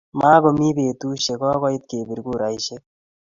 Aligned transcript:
Makomii 0.17 0.75
betusiek, 0.77 1.39
kokoit 1.41 1.83
kepir 1.89 2.19
kuraisiek 2.25 2.83